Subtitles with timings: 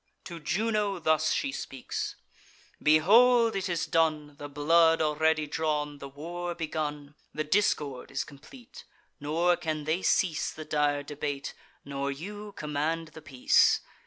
[0.23, 2.15] To Juno thus she speaks:
[2.81, 3.55] "Behold!
[3.55, 8.83] It is done, The blood already drawn, the war begun; The discord is complete;
[9.19, 11.53] nor can they cease The dire debate,
[11.85, 13.81] nor you command the peace.